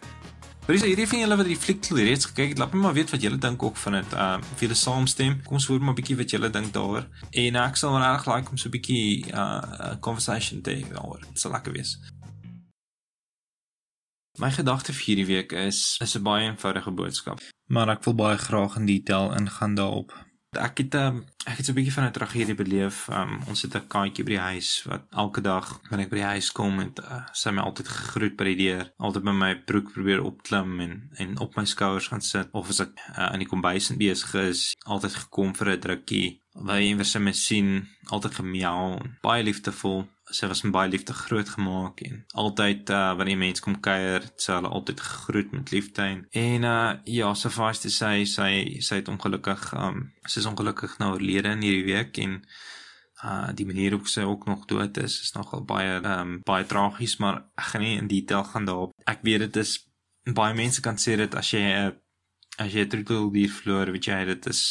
[0.72, 3.22] Is hierdie van julle wat die fliek reeds gekyk het, laat my maar weet wat
[3.22, 4.14] julle dink ook van dit.
[4.14, 5.42] Uh of julle saamstem.
[5.44, 7.06] Kom ons hoor maar 'n bietjie wat julle dink daaroor.
[7.32, 10.88] En uh, ek sal regtig like om so 'n bietjie uh 'n conversation te hê
[10.88, 11.20] daaroor.
[11.20, 12.00] Dit sal lekker wees.
[14.40, 18.38] My gedagte vir hierdie week is is 'n baie eenvoudige boodskap, maar ek wil baie
[18.38, 20.14] graag in detail ingaan daarop.
[20.52, 23.08] Ek het um, ek het so 'n bietjie van 'n tragedie beleef.
[23.10, 26.32] Um, ons het 'n katjie by die huis wat elke dag wanneer ek by die
[26.34, 29.92] huis kom het uh, sy my altyd gegroet by die deur, altyd by my broek
[29.94, 33.52] probeer opklim en en op my skouers gaan sit of as ek uh, in die
[33.52, 36.40] kombuis besig is, altyd gekom vir 'n drukkie.
[36.54, 41.50] Wanneer jy vir my sien, altyd gemiau, baie liefdevol sy was met baie liefde groot
[41.50, 46.08] gemaak en altyd uh, wanneer mense kom kuier, sy hulle altyd gegroet met liefde
[46.44, 50.98] en uh, ja, so vas te sê sy sy het ongelukkig um sy is ongelukkig
[51.02, 52.40] nou oorlede in hierdie week en
[53.24, 57.20] uh die manier hoe sy ook nog dood is is nogal baie um baie tragies,
[57.20, 58.96] maar ek gaan nie in detail gaan daarop.
[59.06, 59.76] Ek weet dit is
[60.26, 61.62] baie mense kan sê dit as jy
[62.58, 64.64] as jy 'n troeteldier verloor, weet jy dit is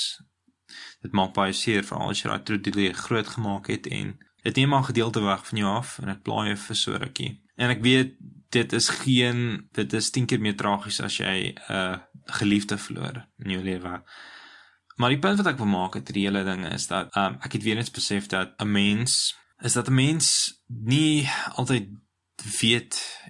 [1.02, 4.68] dit maak baie seer veral as jy daai troeteldier groot gemaak het en dit neem
[4.68, 7.42] maar 'n gedeelte weg van jou af en dit plaai jou vir so rukkie.
[7.56, 8.16] En ek weet
[8.50, 13.26] dit is geen dit is 10 keer meer tragies as jy 'n uh, geliefde verloor
[13.38, 14.02] in jou lewe.
[14.96, 17.52] Maar die punt wat ek wil maak uit die hele ding is dat um, ek
[17.52, 21.88] het weer eens besef dat 'n mens is dat 'n mens nie altyd
[22.60, 23.22] weet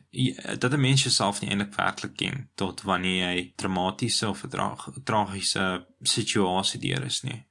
[0.59, 5.87] dat 'n mens jouself nie eintlik werklik ken tot wanneer jy traumatiese of 'n tragiese
[6.01, 7.50] situasie deur is nie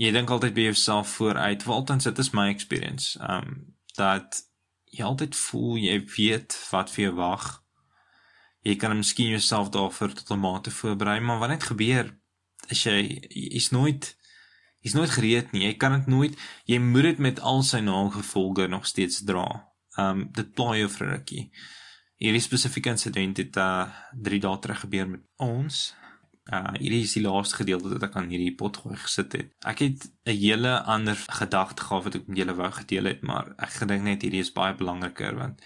[0.00, 1.64] jy dink altyd by jouself vooruit.
[1.68, 3.18] Waltans dit is my experience.
[3.20, 4.40] Um dat
[4.92, 7.44] jy altyd voel jy weet wat vir jou wag.
[8.64, 12.16] Jy kan miskien jouself daarvoor tot 'n mate voorberei, maar wanneer dit gebeur,
[12.68, 14.16] is jy is nooit
[14.80, 15.66] is nooit gereed nie.
[15.66, 19.68] Jy kan dit nooit jy moet dit met al sy nagevolge nog steeds dra.
[19.98, 21.50] Um dit plaai jou vir rukkie.
[22.16, 25.94] Hierdie spesifieke insident het uh 3 dae terug gebeur met ons
[26.50, 29.52] Uh hierdie is die laaste gedeelte wat ek aan hierdie pot gooi gesit het.
[29.62, 33.54] Ek het 'n hele ander gedagte gehad wat ek met julle wou gedeel het, maar
[33.58, 35.62] ek gedink net hierdie is baie belangriker want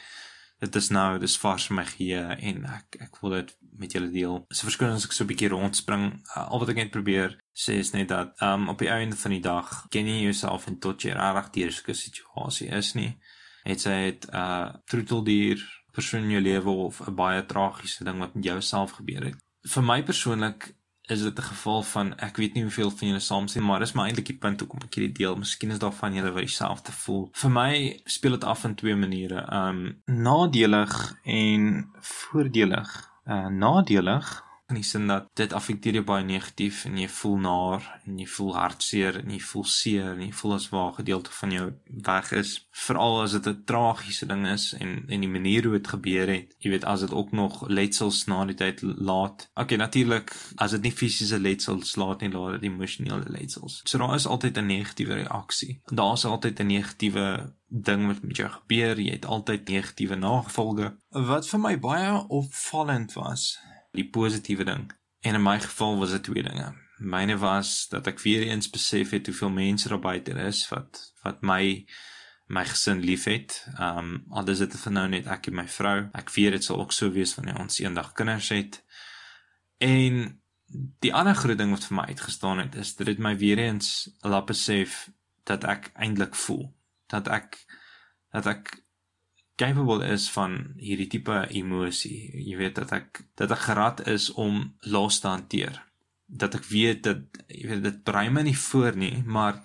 [0.61, 4.11] dit is nou dis vars vir my geheue en ek ek wil dit met julle
[4.11, 4.45] deel.
[4.51, 6.05] So verskoon as ek so 'n bietjie rondspring.
[6.37, 9.31] Uh, al wat ek net probeer sê is net dat um op die einde van
[9.31, 13.17] die dag ken jy jouself en tot jy regtig so 'n situasie is nie.
[13.65, 15.59] Het sy het uh troeteldier
[15.93, 19.46] persoon in jou lewe of 'n baie tragiese ding wat met jou self gebeur het
[19.67, 20.75] vir my persoonlik
[21.07, 24.07] is dit 'n geval van ek weet nie hoeveel van julle saamstem maar dis maar
[24.07, 25.37] eintlik die punt hoekom ek hierdie deel.
[25.37, 27.29] Miskien is daar van julle wat dieselfde voel.
[27.33, 29.47] Vir my speel dit af in twee maniere.
[29.53, 33.11] Um nadelig en voordelig.
[33.27, 37.85] Uh nadelig in die sin dat dit affekteer jou baie negatief en jy voel naar
[38.03, 41.53] en jy voel hartseer en jy voel seer en jy voel as waar gedeelte van
[41.55, 41.67] jou
[42.09, 42.55] weg is.
[42.87, 46.55] Veral as dit 'n tragiese ding is en en die manier hoe dit gebeur het.
[46.59, 49.51] Jy weet as dit ook nog letsels na die tyd laat.
[49.55, 53.81] Okay natuurlik as dit nie fisiese letsels laat nie laat dit emosionele letsels.
[53.85, 55.81] So daar is altyd 'n negatiewe reaksie.
[55.85, 59.01] Daar's altyd 'n negatiewe ding wat met jou gebeur.
[59.01, 60.97] Jy het altyd negatiewe nagevolge.
[61.09, 63.59] Wat vir my baie opvallend was
[63.97, 64.91] die positiewe ding.
[65.27, 66.75] En in my geval was dit twee dinge.
[66.99, 71.43] Myne was dat ek weer eens besef het hoeveel mense daar buite is wat wat
[71.43, 71.87] my
[72.47, 73.59] my gesin liefhet.
[73.81, 75.97] Um al dis dit vir nou net ek en my vrou.
[76.15, 78.81] Ek weet dit sal ook so wees wanneer ons eendag kinders het.
[79.83, 80.41] En
[81.05, 84.09] die ander groot ding wat vir my uitgestaan het is dat dit my weer eens
[84.23, 85.07] laat besef
[85.47, 86.67] dat ek eintlik voel
[87.13, 87.59] dat ek
[88.35, 88.73] dat ek
[89.57, 92.31] capable is van hierdie tipe emosie.
[92.45, 95.81] Jy weet dat ek dat ek gerad is om los te hanteer.
[96.27, 99.63] Dat ek weet dat jy weet dit brei my nie voor nie, maar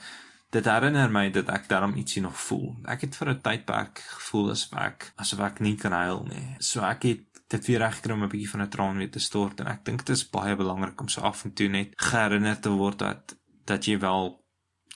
[0.51, 2.75] dit herinner my dat ek daarom ietsie nog voel.
[2.85, 6.55] Ek het vir 'n tydperk gevoel asof ek asof ek nie kan huil nie.
[6.59, 9.59] So ek het dit weer regkry om 'n bietjie van 'n traan weer te stort
[9.59, 12.69] en ek dink dit is baie belangrik om so af en toe net herinner te
[12.69, 14.39] word dat dat jy wel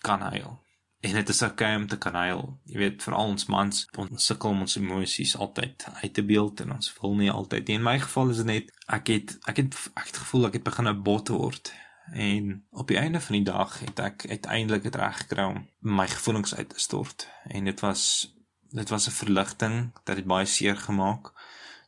[0.01, 0.64] kan huil
[1.05, 2.43] en dit is okay om te kan huil.
[2.71, 6.61] Jy weet, vir al ons mans, ons sukkel om ons emosies altyd uit te beeld
[6.63, 7.79] en ons wil nie altyd nie.
[7.79, 10.67] In my geval is dit net ek het ek het ek het gevoel ek het
[10.69, 11.73] begin 'n bot word.
[12.13, 16.07] En op die einde van die dag het ek uiteindelik dit reg gekry om my
[16.07, 17.27] gevoelens uit te stort.
[17.49, 18.33] En dit was
[18.69, 21.33] dit was 'n verligting dat dit baie seer gemaak.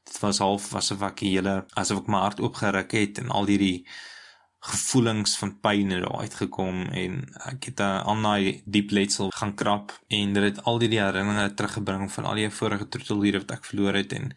[0.03, 3.45] Dit was half asof ek die hele asof ek my hart oopgeruk het en al
[3.45, 3.87] hierdie
[4.59, 7.19] gevoelens van pyn het daar uitgekom en
[7.51, 12.11] ek het aan daai diep letsel gaan krap en dit het al die herinneringe teruggebring
[12.11, 14.33] van al die vorige troeteldiere wat ek verloor het en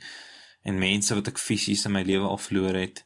[0.63, 3.05] en mense wat ek fisies in my lewe al verloor het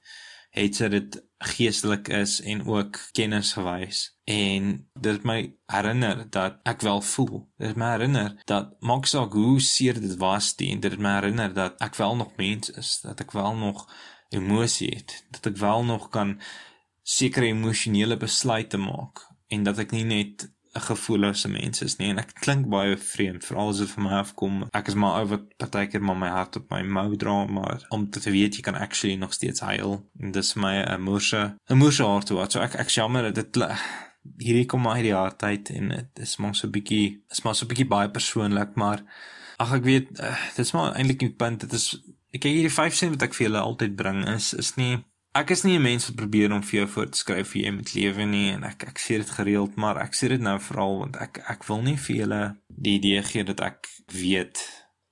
[0.55, 4.03] het sy dit geestelik is en ook kennis gewys.
[4.25, 4.69] En
[5.01, 5.39] dit my
[5.73, 7.41] herinner dat ek wel voel.
[7.59, 11.55] Dit my herinner dat maak saak hoe seer dit was die en dit my herinner
[11.55, 13.89] dat ek wel nog mens is dat ek wel nog
[14.35, 16.39] emosie het dat ek wel nog kan
[17.05, 19.21] sekere emosionele besluite maak
[19.53, 22.09] en dat ek nie net 'n gevoellose mens is nie.
[22.11, 24.65] En ek klink baie vreemd veral as dit vir my afkom.
[24.75, 28.09] Ek is maar ou wat partykeer maar my hart op my mou dra maar om
[28.11, 30.01] te weet jy kan actually nog steeds huil.
[30.21, 33.57] En dis my 'n moorse 'n moorse hart toe so ek ek jammer dit
[34.39, 37.89] hierdie kom maar hierdie hardheid en dit is maar so bietjie is maar so bietjie
[37.89, 39.05] baie persoonlik maar
[39.59, 41.61] ag ek weet uh, dit is maar eintlik die punt.
[41.61, 41.95] Dit is
[42.35, 45.51] ek kyk hierdie 5 sent wat ek vir julle altyd bring is is nie Ek
[45.51, 47.95] is nie 'n mens wat probeer om vir jou voor te skryf hoe jy moet
[47.95, 51.17] lewe nie en ek ek sê dit gereeld, maar ek sê dit nou veral want
[51.17, 54.63] ek ek wil nie vir julle die idee gee dat ek weet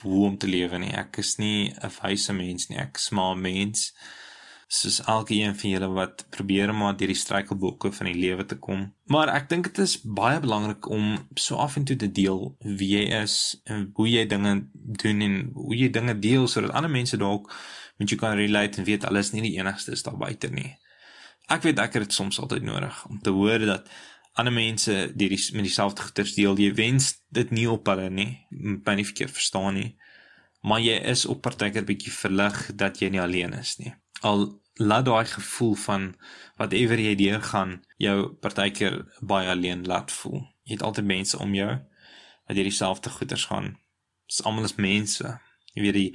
[0.03, 0.95] hoe om te lewe nie.
[0.95, 2.79] Ek is nie 'n wyse mens nie.
[2.79, 3.93] Ek is maar 'n mens
[4.69, 8.45] soos elke een van julle wat probeer om maar deur die struikelblokke van die lewe
[8.45, 8.95] te kom.
[9.07, 12.97] Maar ek dink dit is baie belangrik om so af en toe te deel wie
[12.97, 17.17] jy is en hoe jy dinge doen en hoe jy dinge deel sodat ander mense
[17.17, 17.53] dalk
[18.03, 20.73] want jy kan relate en weet alles nie die enigste is daar buite nie.
[21.47, 23.87] Ek weet ek het dit soms altyd nodig om te hoor dat
[24.35, 26.59] ander mense die, die met dieselfde goeders deel.
[26.59, 28.31] Jy wens dit nie op hulle nie,
[28.83, 29.93] by nie verkeerd verstaan nie.
[30.67, 33.95] Maar jy is op partykeer bietjie verlig dat jy nie alleen is nie.
[34.27, 34.49] Al
[34.81, 36.09] laat daai gevoel van
[36.57, 40.43] whatever jy deur gaan jou partykeer baie alleen laat voel.
[40.67, 41.71] Jy het altyd mense om jou
[42.49, 43.75] wat jy dieselfde goeders gaan.
[44.27, 45.37] Dis almal is mense.
[45.73, 46.11] Jy weet die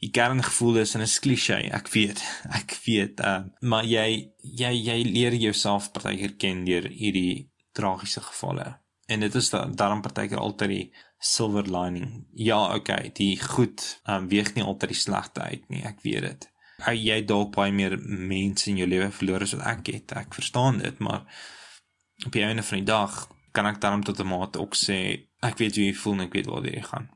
[0.00, 2.22] die kerngevoel is en 'n klise, ek weet.
[2.60, 8.80] Ek weet, uh, maar jy jy jy leer jouself partykeer ken deur hierdie tragiese gevalle.
[9.06, 12.26] En dit is dan daarom partykeer altyd die silver lining.
[12.32, 16.48] Ja, okay, die goed um, weeg nie altyd die slegte uit nie, ek weet dit.
[16.86, 20.16] Hy jy dalk baie meer mense in jou lewe verloor as wat ek het.
[20.16, 21.26] Ek verstaan dit, maar
[22.24, 25.58] op die einde van die dag kan ek daarom tot 'n mate ook sê ek
[25.58, 27.10] weet hoe jy voel en ek weet waar jy gaan.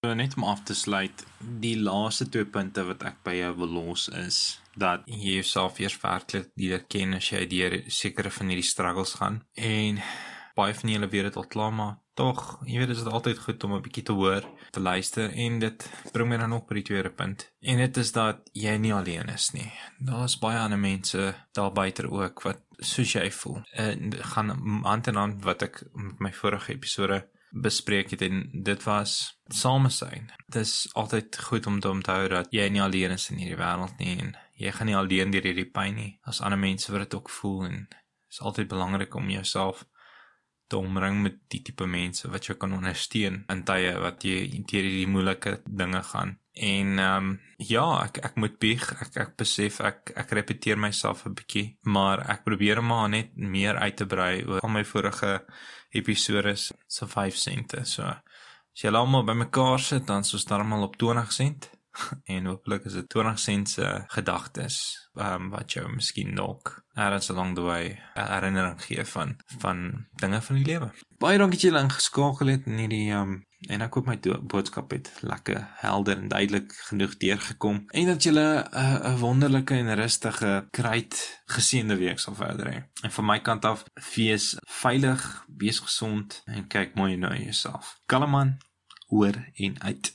[0.00, 1.26] So net om af te sluit,
[1.60, 4.36] die laaste twee punte wat ek by jou wil los is
[4.80, 9.42] dat jy jouself eers werklik leer ken as jy deur sekere van hierdie struggles gaan.
[9.60, 9.98] En
[10.56, 13.66] baie van julle weet dit al klaar, maar tog, jy weet dit is altyd goed
[13.68, 15.84] om 'n bietjie te hoor, te luister en dit
[16.14, 17.44] bring my dan ook by die tweede punt.
[17.60, 19.68] En dit is dat jy nie alleen is nie.
[19.98, 23.60] Daar's baie ander mense daar buite ook wat soos jy voel.
[23.72, 28.82] En gaan hand in hand wat ek met my vorige episode bespreek het en dit
[28.86, 30.30] was samesyn.
[30.46, 33.98] Dit is altyd goed om te onthou dat jy nie alleen is in hierdie wêreld
[33.98, 36.10] nie en jy gaan nie alleen deur hierdie pyn nie.
[36.22, 37.98] As ander mense wat dit ook voel en dit
[38.30, 39.84] is altyd belangrik om jouself
[40.70, 44.86] te omring met die tipe mense wat jou kan ondersteun in tye wat jy deur
[44.86, 46.38] hierdie moeilike dinge gaan.
[46.52, 48.82] En ehm um, ja, ek ek moet bieg.
[49.00, 53.76] Ek ek besef ek ek repeteer myself 'n bietjie, maar ek probeer maar net meer
[53.76, 55.44] uit te brei oor al my vorige
[55.90, 57.84] episode se 5 sente.
[57.84, 61.70] So as jy almal bymekaar sit, dan is ons darmal op 20 sent
[62.34, 64.76] en hopelik is dit 20 sent se gedagtes
[65.14, 70.40] ehm um, wat jou miskien dalk ergens along the way herinnering gee van van dinge
[70.40, 70.90] van die lewe.
[71.18, 74.90] Baie dankie dat julle ingeskakel het in hierdie ehm um, en ek hoop my boodskap
[74.94, 80.66] het lekker helder en duidelik genoeg deurgekom en dat julle 'n uh, wonderlike en rustige
[80.70, 82.78] kruit geseënde week sal verder hê.
[83.02, 83.84] En van my kant af,
[84.14, 87.98] wees veilig, wees gesond en kyk mooi na jouself.
[88.06, 88.56] Kalman,
[89.10, 90.08] hoor en uit.